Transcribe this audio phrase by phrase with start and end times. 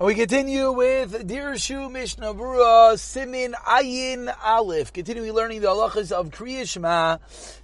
[0.00, 4.92] We continue with Dirshu Mishnah Brura Simin Ayin Aleph.
[4.92, 7.18] Continuing learning the halachas of Kriya Shema.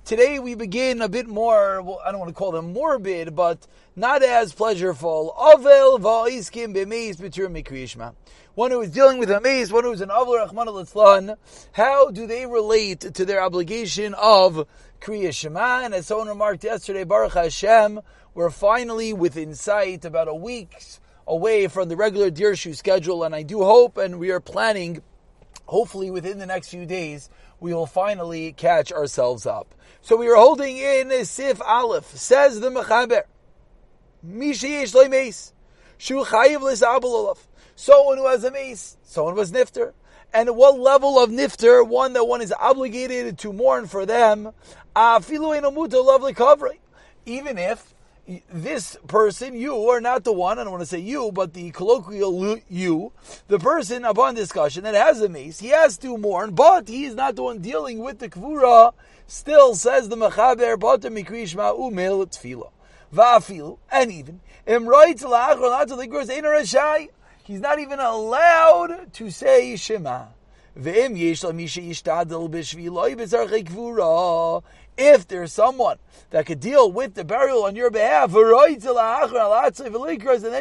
[0.04, 3.66] Today we begin a bit more, well, I don't want to call them morbid, but
[3.96, 5.36] not as pleasureful.
[5.36, 8.12] Avel va'iskim b'meis b'tur mikriya Shema.
[8.54, 11.36] One who is dealing with a maze, one who is an Avel Rahman al
[11.72, 14.68] how do they relate to their obligation of
[15.00, 15.80] Kriya Shema?
[15.82, 17.98] And as someone remarked yesterday, Baruch Hashem,
[18.34, 20.99] we're finally within sight, about a week's
[21.30, 25.00] away from the regular Dirshu schedule, and I do hope, and we are planning,
[25.66, 27.30] hopefully within the next few days,
[27.60, 29.74] we will finally catch ourselves up.
[30.02, 33.22] So we are holding in a Sif Aleph, says the Mechaber,
[34.26, 35.52] Mishiyesh Leimeis,
[35.98, 37.38] Shu Chayiv Lisabul
[37.76, 39.92] Someone who has a mace, someone who has nifter.
[40.34, 44.52] And at what level of nifter, one that one is obligated to mourn for them,
[47.24, 47.94] even if
[48.52, 51.70] this person, you are not the one, I don't want to say you, but the
[51.70, 53.12] colloquial you,
[53.48, 57.14] the person upon discussion that has a mace, he has to mourn, but he is
[57.14, 58.92] not the one dealing with the kvura,
[59.26, 62.70] still says the mechaber, but the mikrishma umil tefillah.
[63.12, 64.40] Va'afilu, and even,
[67.44, 70.26] he's not even allowed to say Shema.
[75.02, 75.96] If there's someone
[76.28, 78.50] that could deal with the burial on your behalf, and then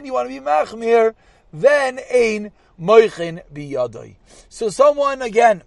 [0.05, 1.13] you want to be machmir,
[1.51, 4.15] then ein moichin biyadai.
[4.47, 5.63] So someone again,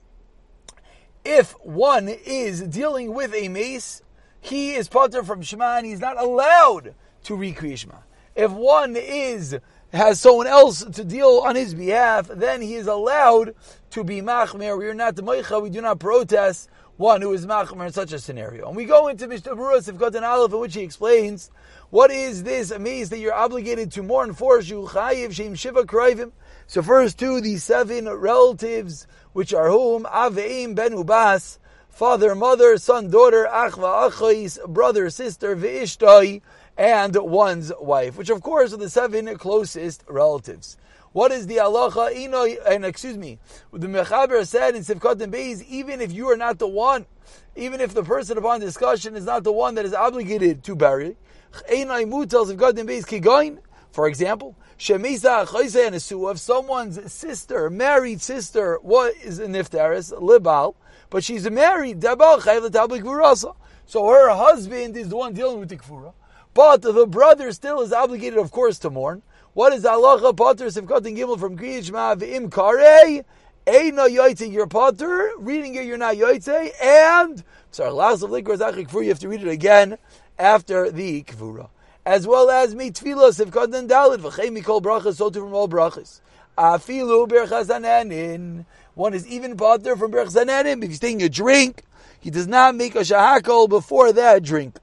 [1.22, 4.00] if one is dealing with a mace,
[4.40, 7.98] he is potter from Shema and he's not allowed to recreate Shema.
[8.34, 9.58] If one is
[9.92, 13.54] has someone else to deal on his behalf, then he is allowed
[13.90, 14.78] to be machmir.
[14.78, 16.70] We are not the we do not protest
[17.02, 18.68] one who is machmer in such a scenario.
[18.68, 21.50] And we go into Mishnah Berurah Sivkot and Aleph, in which he explains
[21.90, 26.30] what is this amaze that you're obligated to mourn for Shuchayiv Shem Shiva Kraivim.
[26.68, 31.58] So first to the seven relatives, which are whom Aveim Ben Ubas,
[31.90, 36.40] father, mother, son, daughter, Achva, Achais, brother, sister, Ve'ishtai,
[36.78, 40.76] and one's wife, which of course are the seven closest relatives.
[41.12, 42.14] What is the halacha?
[42.16, 43.38] Ino, and excuse me,
[43.72, 47.06] the Mechaber said in Sivkot and Beis, even if you are not the one,
[47.54, 51.16] even if the person upon discussion is not the one that is obligated to bury,
[51.52, 53.58] Khainaimut tells Dinbay's kiggain,
[53.92, 60.74] for example, if someone's sister, married sister, what is a niftaris, libal,
[61.10, 65.76] but she's married, dabal chayv l'tablik so her husband is the one dealing with the
[65.76, 66.14] kfura,
[66.54, 69.22] but the brother still is obligated, of course, to mourn.
[69.54, 73.22] What is halacha potter sivkot and gimel from Kriyishma v'im karei?
[73.66, 75.30] Eina yoytze, you're potter.
[75.36, 76.70] Reading it, you're not yoytze.
[76.82, 79.98] And, sorry, last of liquor you have to read it again
[80.38, 81.68] after the kfura.
[82.06, 86.22] As well as me tefillah sivkot and dalit v'chei mikol brachas, so from all brachas.
[86.56, 88.64] Afilu berchas
[88.94, 91.82] One is even potter from berchas If he's taking a drink,
[92.18, 94.78] he does not make a shahakol before that drink.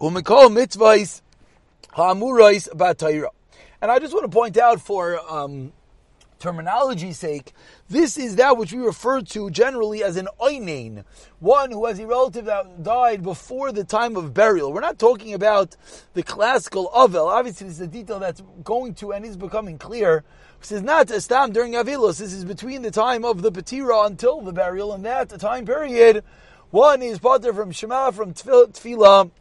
[0.00, 1.22] Umikol mitzvahs
[1.98, 3.30] Ha'amurais ba'tayra.
[3.82, 5.72] And I just want to point out for um,
[6.38, 7.52] terminology's sake,
[7.90, 11.02] this is that which we refer to generally as an oinain,
[11.40, 14.72] one who has a relative that died before the time of burial.
[14.72, 15.74] We're not talking about
[16.14, 17.26] the classical avel.
[17.26, 20.22] Obviously, this is a detail that's going to and is becoming clear.
[20.60, 22.20] This is not a stam during avilos.
[22.20, 26.22] This is between the time of the patira until the burial, and that time period.
[26.70, 29.32] One is pater from Shema, from Tefillah,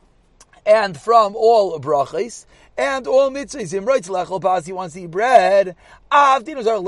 [0.67, 2.45] and from all brachas
[2.77, 3.73] and all mitzvahs.
[3.73, 4.65] Him writes lechol pas.
[4.65, 5.75] He wants to eat bread.
[6.13, 6.83] Even though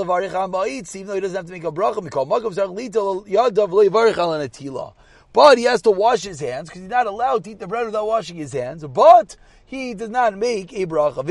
[1.16, 4.94] he doesn't have to make a bracha, call magav zar lito yadav levarich al anatila.
[5.31, 7.85] But he has to wash his hands because he's not allowed to eat the bread
[7.85, 8.84] without washing his hands.
[8.84, 11.23] But he does not make a bracha.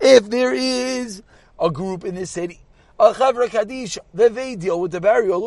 [0.00, 1.22] If there is
[1.58, 2.61] a group in this city
[3.02, 3.48] a chavra
[4.78, 5.40] with the burial.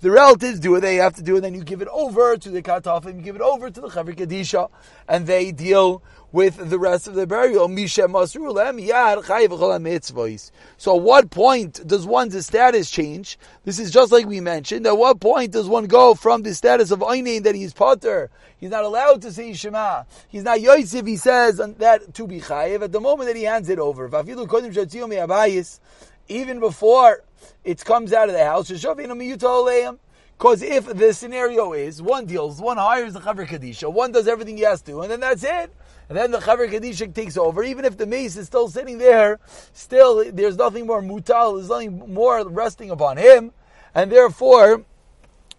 [0.00, 2.48] The relatives do what they have to do, and then you give it over to
[2.48, 4.70] the katafim, you give it over to the chavra kadisha,
[5.08, 6.00] and they deal
[6.32, 7.68] with the rest of the burial.
[10.76, 13.38] So, at what point does one's status change?
[13.64, 14.86] This is just like we mentioned.
[14.86, 18.30] At what point does one go from the status of Einin that he's potter?
[18.58, 20.04] He's not allowed to say Shema.
[20.28, 23.68] He's not Yosef, he says that to be Chayiv at the moment that he hands
[23.68, 24.10] it over.
[26.28, 27.22] Even before
[27.64, 33.14] it comes out of the house, because if the scenario is one deals, one hires
[33.14, 35.72] the Chaver Kadisha, one does everything he has to, and then that's it.
[36.08, 37.64] And then the Chaver Kadisha takes over.
[37.64, 39.40] Even if the mace is still sitting there,
[39.72, 43.52] still there's nothing more mutal, there's nothing more resting upon him.
[43.94, 44.84] And therefore,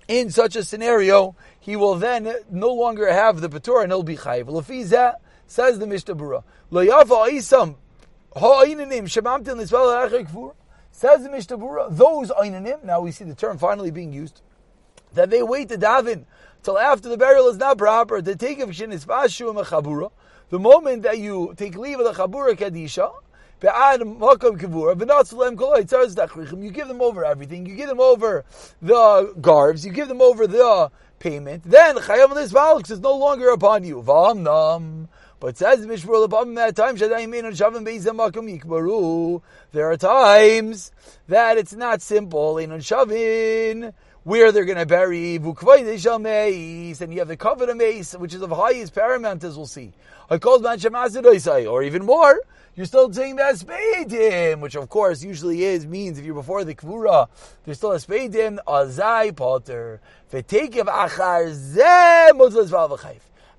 [0.07, 4.15] in such a scenario, he will then no longer have the Patur and he'll be
[4.15, 4.45] Chayiv.
[4.45, 5.15] Lafiza
[5.47, 6.43] says the Mishnah Bura.
[6.71, 7.75] Lo yava isam
[8.35, 10.53] ha'inanim shemamtin l'svel kfur.
[10.91, 14.41] Says the Mishnah Bura, those einanim, now we see the term finally being used,
[15.13, 16.25] that they wait to daven
[16.63, 20.09] till after the burial is not proper, to take of shin isvashu chabura.
[20.49, 23.11] The moment that you take leave of the chabura kadisha,
[26.63, 27.65] you give them over everything.
[27.65, 28.45] You give them over
[28.81, 29.83] the garbs.
[29.83, 31.63] You give them over the payment.
[31.65, 34.03] Then chayav this valks is no longer upon you.
[34.03, 36.97] But says Mishmur Lebam that time
[39.71, 40.91] There are times
[41.27, 42.57] that it's not simple.
[44.27, 45.53] Where they're going to bury and you
[47.19, 49.93] have the covenant mace, which is of highest paramount, as we'll see.
[50.29, 52.41] Or even more,
[52.75, 56.75] you're still saying that speidim, which of course usually is means if you're before the
[56.75, 57.29] kvura,
[57.63, 61.47] there's still a speidim azai potter v'tekev achar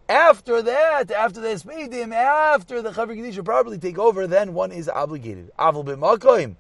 [0.07, 4.87] After that, after the speidim, after the chavir kedusha properly take over, then one is
[4.91, 5.51] obligated.
[5.59, 6.57] Avol b'makoim.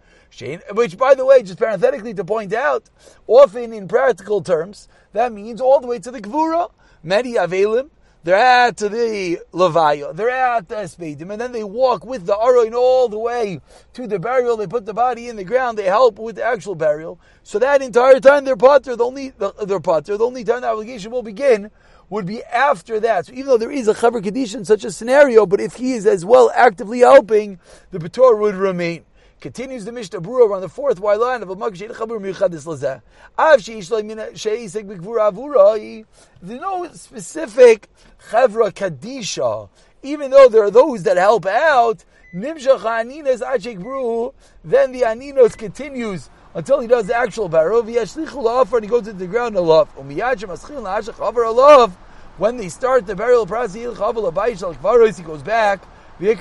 [0.73, 2.91] Which, by the way, just parenthetically to point out,
[3.27, 6.71] often in practical terms, that means all the way to the Gvura,
[7.03, 7.91] Medi Avelim,
[8.25, 12.75] they're at the Levaya, they're at the Espedim, and then they walk with the Aroin
[12.75, 13.61] all the way
[13.95, 14.57] to the burial.
[14.57, 15.79] They put the body in the ground.
[15.79, 17.19] They help with the actual burial.
[17.43, 18.97] So that entire time they're potter.
[18.97, 19.33] The only
[19.65, 20.19] they're potter.
[20.19, 21.71] The only time the obligation will begin
[22.11, 23.27] would be after that.
[23.27, 26.05] So even though there is a chaver kaddish such a scenario, but if he is
[26.05, 27.61] as well actively helping,
[27.93, 29.05] the pator would remain.
[29.41, 33.01] Continues the Mishnah Brura on the fourth Y line of a Magshay Chabur Michadis Lazeh.
[33.39, 36.05] Av Sheish Leimina Sheisek B'Gvura Avura.
[36.43, 37.89] There's no specific
[38.31, 39.69] Chevra Kadisha.
[40.03, 42.05] Even though there are those that help out,
[42.35, 47.49] Nimshach Aninas Achek Bru, then the Aninos continues until he does the actual.
[47.49, 49.87] V'yashlichu la'afar, and he goes into the ground alaf.
[49.91, 51.93] Umiyajim aschil la'ashach avar alaf.
[52.39, 55.81] When they start the burial process, he goes back
[56.21, 56.41] Let's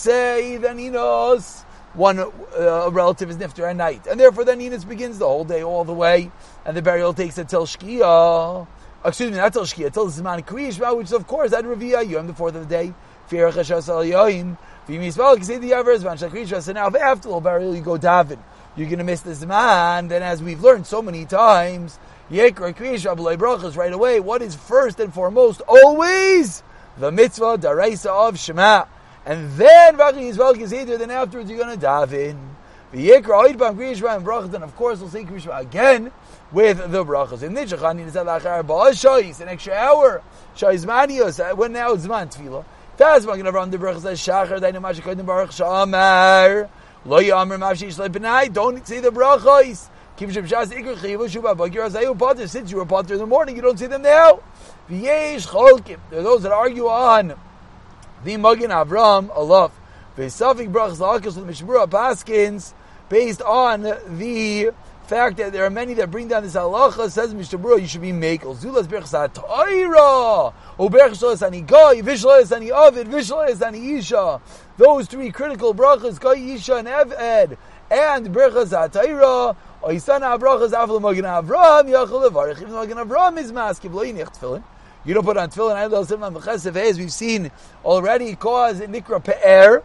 [0.00, 1.62] say then he knows
[1.94, 5.62] one uh, relative is nifter at night, and therefore then Enos begins the whole day
[5.62, 6.32] all the way,
[6.64, 8.66] and the burial takes until Shkia.
[9.04, 12.26] Excuse me, not till Shkia, till Zman Kriyishma, which is of course at Raviyah Yom,
[12.26, 12.92] the fourth of the day.
[13.28, 13.36] So
[16.72, 18.38] now after the burial you go David.
[18.76, 20.08] You're going to miss the Zman.
[20.08, 21.98] Then as we've learned so many times,
[22.30, 23.06] Yekra Kriyish
[23.38, 24.18] Brachas right away.
[24.18, 25.62] What is first and foremost?
[25.68, 26.64] Always
[26.98, 28.86] the mitzvah daraisa of Shema.
[29.24, 32.36] And then Vachi Yisrael Gezeder, then afterwards you're going to daven.
[32.92, 36.10] The Yekra Oidbam Kriyish Brachas, and of course we'll say Kriyish again
[36.50, 37.44] with the brachas.
[37.44, 40.22] In Nichachani, it's at Achar Ba'ashais, an extra hour.
[40.56, 42.64] Shais Manios, uh, when now it's Man Tefillah.
[42.96, 46.68] That's going to run the brachas as Shachar, Dainu Mashikodim Baruch Shamar.
[47.04, 49.90] Lo Yamar Mavshish Lebenai, don't say the brachas.
[50.18, 50.42] Since you
[52.78, 54.40] were potter in the morning, you don't see them now.
[54.88, 57.34] There are those that argue on
[58.24, 59.70] the Magin Avram.
[60.16, 62.72] Vesafik brachas with Paskins,
[63.10, 64.70] based on the
[65.06, 68.12] fact that there are many that bring down this halacha, says Mishabura, you should be
[68.12, 68.56] makel.
[68.56, 68.88] Zulas
[72.52, 72.72] ani ani
[73.62, 74.40] ani isha.
[74.78, 77.56] Those three critical brachas, goy, isha, and eved,
[77.90, 78.72] and berchas
[79.88, 80.00] You
[85.14, 85.76] don't put on tefillin.
[85.76, 87.52] I don't on the as we've seen
[87.84, 89.84] already cause nikra pe'er.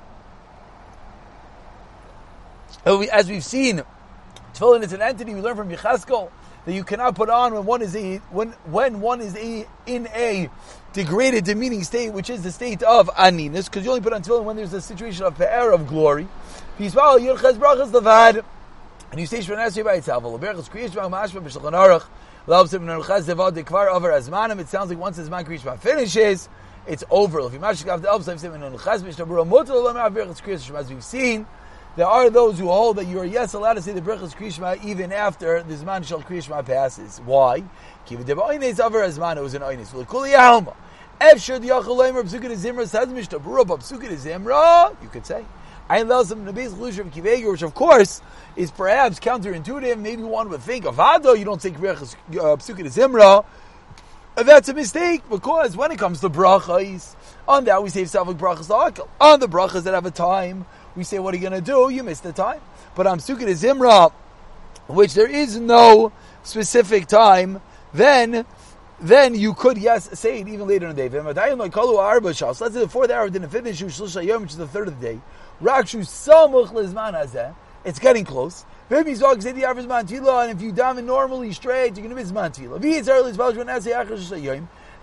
[3.11, 3.83] As we've seen,
[4.55, 6.31] tefillin is an entity we learn from Yechaskel
[6.65, 10.07] that you cannot put on when one is a when when one is a in
[10.15, 10.49] a
[10.93, 14.45] degraded, demeaning state, which is the state of aninus, because you only put on tefillin
[14.45, 16.27] when there's a situation of pe'er of glory.
[16.79, 18.43] Yirches Brachas Levad.
[19.11, 20.23] And you say Shemon Esrei by itself.
[20.23, 22.05] L'berachas kriyishma mashma b'shulchan aruch.
[22.47, 24.61] Loves him nulchaz devad dekvar over azmanim.
[24.61, 26.47] It sounds like once Azman kriyishma finishes,
[26.87, 27.41] it's over.
[27.41, 30.75] If you mashik av the elves, I've said nulchaz b'shtabura mutal l'mar berachas kriyishma.
[30.75, 31.45] As we've seen,
[31.97, 34.81] there are those who hold that you are yes allowed to say the berachas kriyishma
[34.81, 37.19] even after the zman shel kriyishma passes.
[37.25, 37.65] Why?
[38.05, 39.35] Kiva deba oines over azman.
[39.35, 39.89] It was an oines.
[39.89, 40.73] V'lekuli yahoma.
[41.19, 44.95] Efshir the yachal leimer b'sukkah zimra says mishtabura b'sukkah zimra.
[45.03, 45.43] You could say.
[45.91, 48.21] Ayin Lelsam Nabiz Chlushav Kiveger, which of course
[48.55, 50.00] is perhaps counterintuitive.
[50.00, 53.45] Maybe one would think of Ado, you don't take Psukkah uh, Zimra.
[54.36, 57.13] That's a mistake because when it comes to brachas,
[57.45, 58.69] on that we say Savik brachas.
[59.19, 61.89] On the brachas that have a time, we say, what are you going to do?
[61.89, 62.62] You missed the time.
[62.95, 64.13] But on Psukkah Zimra,
[64.88, 67.62] which there is no specific time,
[67.93, 68.45] then
[69.01, 71.19] then you could, yes, say it even later in the day.
[71.19, 75.19] Let's say the fourth hour didn't finish, which is the third of the day.
[75.61, 77.53] Rakshu samuch lizman hazeh.
[77.83, 78.65] It's getting close.
[78.89, 82.31] Baby Zog the average mantila, and if you daven normally straight, you're going to miss
[82.31, 82.75] mantila.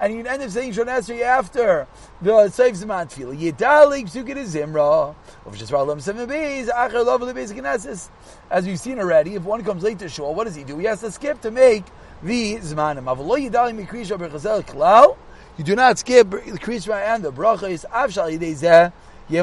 [0.00, 1.88] And you end up saying Shon Esrei after
[2.22, 3.52] the Seif Zman Tefillah.
[3.52, 5.14] Yidalik Psukim Zimra.
[5.44, 8.08] Of Shesralam Seven Beis, Acher Love the Beis Knesses.
[8.48, 10.78] As we've seen already, if one comes late to Shul, what does he do?
[10.78, 11.84] He has to skip to make
[12.22, 13.04] the Zmanim.
[13.04, 15.16] Avalo Yidalik Mikrisha Berchazel Klal.
[15.56, 17.84] You do not skip the Krishma and the Brachas.
[17.90, 18.92] Avshal Yidei
[19.28, 19.42] Says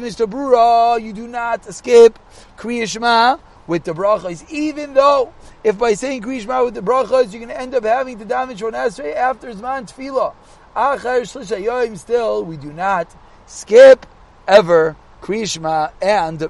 [0.00, 0.26] Mr.
[0.26, 2.18] Brura, you do not skip
[2.56, 3.38] Kriyashma
[3.68, 7.60] with the brachas, even though if by saying Kriyashma with the brachas, you're going to
[7.60, 10.34] end up having to damage Shon Esrei after Zman Tefillah.
[10.74, 13.14] Achar Shlisha Yoim, still, we do not
[13.46, 14.06] skip
[14.48, 16.48] ever Kriyashma and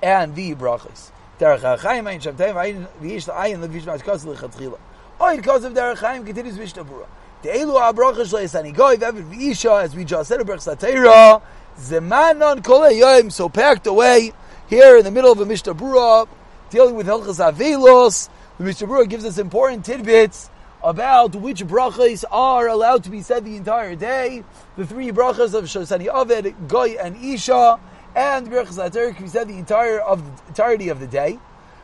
[0.00, 1.10] and the brachas.
[1.40, 4.78] Derech HaChaim, Ein Shabtayim, V'yish L'Ayin, L'Vish Ma'ashkas L'Chatchila.
[5.36, 7.06] Because of Derech HaChaim, continues Mishnah Brura.
[7.42, 11.40] The Elu HaBracha Shleisani Goy, Ve'evid V'isha, as we just said, Brach Satera,
[11.78, 14.34] Zemanon Kol Yoim, so packed away,
[14.68, 16.28] here in the middle of a Mishnah Brura,
[16.68, 18.28] dealing with Hilchas Avelos,
[18.58, 20.50] the Mishnah Brura gives us important tidbits
[20.84, 24.44] about which brachas are allowed to be said the entire day.
[24.76, 27.80] The three brachas of Shosani Aved, Goy, and Isha,
[28.14, 31.38] and brachas Ater can be said the entire of the entirety of the day.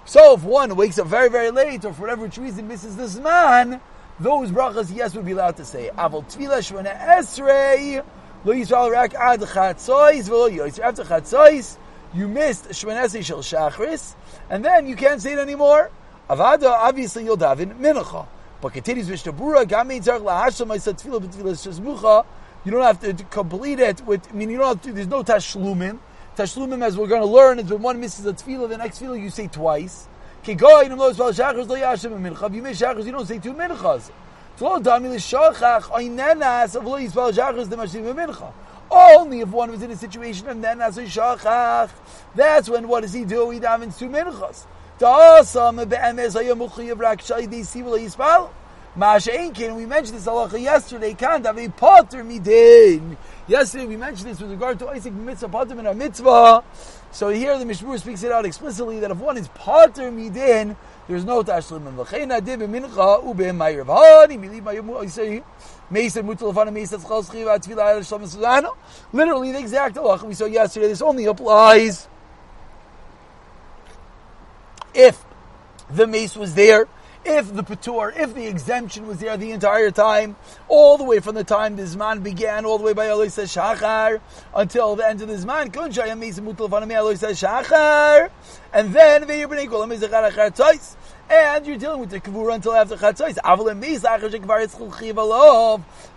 [0.05, 3.81] So if one wakes up very, very late, or for whatever reason misses this man,
[4.19, 5.91] those brachas, yes, would be allowed to say.
[5.97, 8.05] Avol tefillah shmona esrei,
[8.45, 10.79] lo yisrael rak ad chatzois, v'lo yoyis.
[10.79, 11.77] After chatzois,
[12.15, 14.15] you missed shmona esrei shel shachris,
[14.49, 15.91] and then you can't say it anymore.
[16.31, 18.27] Avada, obviously you'll daven mincha.
[18.61, 22.25] But continues Mishnah Bura, gamin tzarech lahasham tefillah b'tefillah shezmucha,
[22.65, 25.23] you don't have to complete it with, I mean, you don't have to, there's no
[25.23, 25.99] tashlumin.
[26.37, 29.23] Tashlumin, as we're going to learn, is when one misses a tefillah, the next tefillah
[29.23, 30.09] you say twice.
[30.47, 30.63] You miss
[32.79, 34.11] shachos, you don't say two minchas.
[34.61, 34.85] Of.
[38.89, 41.91] Only if one was in a situation and then as a shachach,
[42.37, 43.51] that's when what does he do?
[43.51, 44.67] He davens two minchas.
[44.99, 45.57] Be'emes
[48.37, 48.51] of
[48.97, 49.01] yispal.
[49.01, 53.17] Ma'ashe'inkin, we mentioned this halacha yesterday, can't have a potter midin.
[53.49, 56.65] Yesterday we mentioned this with regard to osek mitzvah potter in a mitzvah.
[57.13, 60.77] So here the Mishmur speaks it out explicitly that if one is pater midin,
[61.09, 65.43] there's no tashlim and v'cheina dib mincha ubim ma'ir v'hani miliv ma'ir I say
[65.89, 68.77] Mesa mutal fana mesa tzchal schiva shalom.
[69.13, 70.89] Literally the exact halacha we saw yesterday.
[70.89, 72.09] This only applies
[74.93, 75.25] if
[75.89, 76.89] the mace was there
[77.27, 80.37] if the Patur, if the exemption was there the entire time,
[80.69, 83.53] all the way from the time the Zman began, all the way by Eloi says
[83.55, 84.21] Shachar,
[84.55, 85.73] until the end of the Zman,
[88.73, 89.25] and then
[91.29, 93.37] and you're dealing with the Kavura until after Chatzos.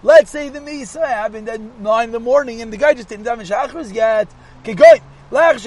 [0.04, 3.10] Let's say the Misa eh, happened at 9 in the morning and the guy just
[3.10, 4.28] didn't have a yet.
[4.60, 5.64] Okay, because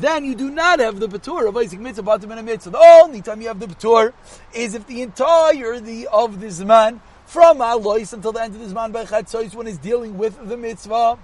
[0.00, 2.70] then you do not have the Patur of Osek Mitzvah, Batim and Mitzvah.
[2.70, 4.12] The only time you have the Patur
[4.52, 8.72] is if the entire the, of this man, from Alois until the end of this
[8.72, 11.18] man by Chatzos, one is dealing with the Mitzvah,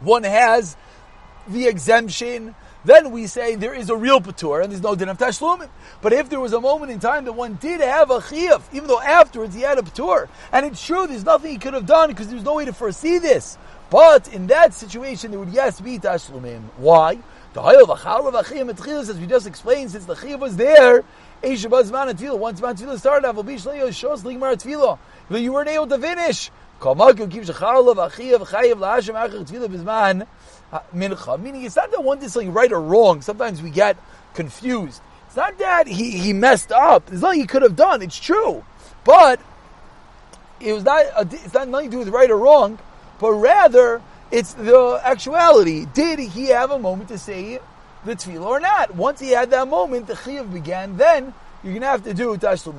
[0.00, 0.76] one has
[1.46, 2.56] the exemption
[2.88, 5.68] then we say there is a real patur and there's no din of tashlumim.
[6.00, 8.88] But if there was a moment in time that one did have a chiyuv, even
[8.88, 12.08] though afterwards he had a patur, and it's true there's nothing he could have done
[12.08, 13.58] because there's no way to foresee this.
[13.90, 16.62] But in that situation, there would yes be tashlumim.
[16.76, 17.18] Why?
[17.54, 21.02] The hayel as we just explained, since the chiyuv was there,
[21.40, 24.98] once man tefillah started,
[25.30, 26.50] you weren't able to finish.
[26.80, 30.26] Kamaku keeps a chalav achiyav chayiv lahashem achar tefillah bizman
[30.94, 31.40] mincha.
[31.40, 33.20] Meaning, it's not that one did something right or wrong.
[33.20, 33.96] Sometimes we get
[34.34, 35.00] confused.
[35.26, 37.06] It's not that he, he messed up.
[37.06, 38.00] There's nothing he could have done.
[38.00, 38.64] It's true,
[39.04, 39.40] but
[40.60, 41.32] it was not.
[41.32, 42.78] It's not nothing to do with right or wrong,
[43.18, 45.86] but rather it's the actuality.
[45.92, 47.58] Did he have a moment to say
[48.04, 48.94] the tefillah or not?
[48.94, 50.96] Once he had that moment, the chiyuv began.
[50.96, 51.34] Then
[51.64, 52.78] you're going to have to do tashlum.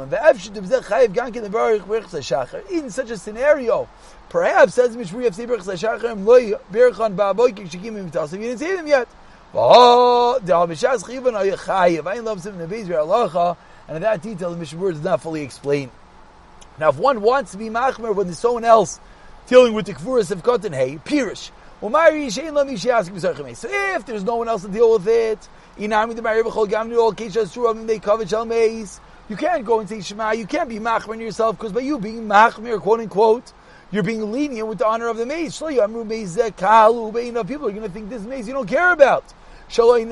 [2.72, 3.90] In such a scenario,
[4.30, 8.34] perhaps says Mishri of Sibrach Sashachem loy birchan ba'aboy kikshikim imitasim.
[8.34, 9.08] You didn't see them yet.
[9.54, 12.08] Oh, the Abishaz Chivan are Chayiv.
[12.08, 13.58] I love some in the Biur Halacha,
[13.88, 15.92] and that detail the Mishnah does not fully explain.
[16.80, 19.00] Now, if one wants to be machmer when there's someone else
[19.48, 21.52] dealing with the kfuras of cotton hay, pirish.
[21.82, 21.88] So
[23.72, 25.48] if there's no one else to deal with it,
[25.80, 25.88] you
[29.38, 30.32] can't go and say Shema.
[30.32, 33.54] You can't be machmer yourself because by you being machmer, quote unquote,
[33.92, 35.58] you're being lenient with the honor of the maze.
[35.58, 39.24] People are going to think this maze you don't care about.
[39.76, 40.06] What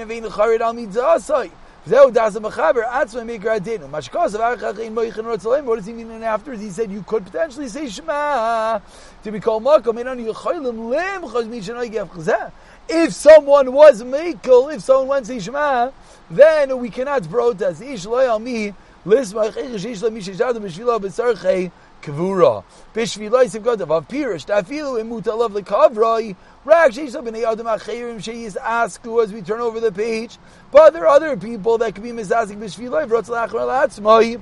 [5.76, 6.24] does he mean?
[6.24, 8.80] Afterwards he said you could potentially say Shema
[9.24, 9.98] to be called makom.
[12.90, 15.92] If someone was makel, if someone went to Shema,
[16.32, 17.82] then we cannot protest.
[17.82, 18.74] Ish loy al mi
[19.06, 21.70] lismach ish lo mishishadu b'shvilo b'tzarchei
[22.02, 22.64] kavura.
[22.94, 24.46] B'shvilo yisim godav av pirish.
[24.46, 26.38] Tafilu imuta love the kavroi.
[26.64, 30.38] Rag sheisha b'nei adam acherim sheis ask who as we turn over the page.
[30.72, 34.42] But there are other people that could be mizazik b'shvilo v'rotz lachar l'atzmai.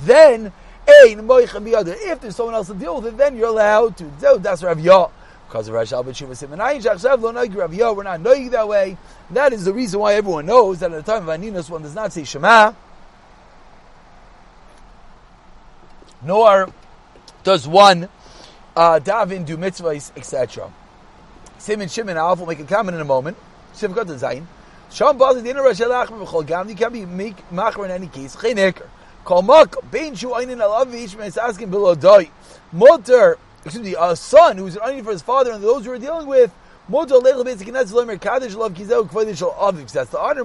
[0.00, 0.52] Then,
[0.88, 1.94] ein moichem b'yadar.
[1.96, 4.38] If there's someone else to deal with it, then you're allowed to.
[4.40, 5.06] Das Rav Yah
[5.50, 8.96] because of Rashi Albert Noigi Rav We're not knowing that way.
[9.30, 11.94] That is the reason why everyone knows that at the time of Aninos one does
[11.94, 12.72] not say Shema,
[16.22, 16.72] nor
[17.42, 18.08] does one
[18.76, 20.72] uh, daven, do mitzvahs, etc.
[21.58, 23.36] Simon Shimon Alf will make a comment in a moment.
[23.74, 24.46] Shimon got the Zayin.
[24.92, 26.68] Sham Bazi Dina Rashi Lachim V'chol Gam.
[26.68, 28.36] You can't be make macher in any case.
[28.40, 28.86] Chen Eker.
[29.24, 32.30] Kol Mak Bein Shu Einin Alav V'Ishmael is asking below Doi.
[32.72, 35.98] Mutter excuse me, a son who's an onion for his father, and those who are
[35.98, 36.52] dealing with.
[36.88, 37.18] That's the
[40.18, 40.44] honor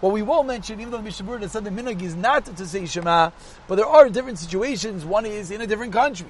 [0.00, 2.86] what we will mention, even though the Mishabur said the minhag is not to say
[2.86, 3.30] Shema,
[3.66, 5.04] but there are different situations.
[5.04, 6.28] One is in a different country,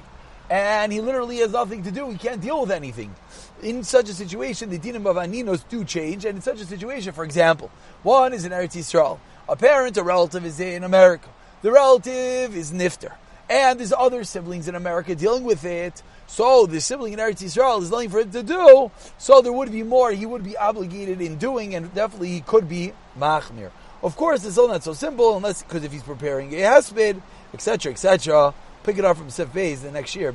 [0.51, 2.11] and he literally has nothing to do.
[2.11, 3.15] He can't deal with anything.
[3.63, 7.13] In such a situation, the dinim of aninos do change, and in such a situation,
[7.13, 7.71] for example,
[8.03, 9.21] one is in Eretz Yisrael.
[9.49, 11.29] A parent, a relative is in America.
[11.63, 13.13] The relative is Nifter.
[13.51, 16.03] And there's other siblings in America dealing with it.
[16.27, 18.91] So the sibling in Eretz Yisrael is nothing for him to do.
[19.17, 22.69] So there would be more he would be obligated in doing, and definitely he could
[22.69, 23.71] be machmir.
[24.03, 27.21] Of course, it's still not so simple, unless because if he's preparing a hesped,
[27.55, 28.55] etc., etc.
[28.85, 30.33] Pick it up from Sef Beis the next year.